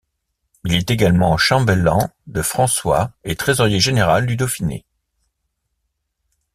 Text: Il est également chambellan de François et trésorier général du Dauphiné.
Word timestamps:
Il 0.63 0.73
est 0.73 0.89
également 0.89 1.37
chambellan 1.37 2.09
de 2.25 2.41
François 2.41 3.11
et 3.23 3.35
trésorier 3.35 3.79
général 3.79 4.25
du 4.25 4.35
Dauphiné. 4.35 4.83